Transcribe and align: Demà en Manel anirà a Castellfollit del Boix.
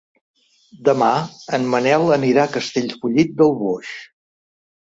Demà 0.89 1.09
en 1.57 1.69
Manel 1.75 2.07
anirà 2.17 2.47
a 2.49 2.51
Castellfollit 2.57 3.37
del 3.43 3.55
Boix. 3.63 3.93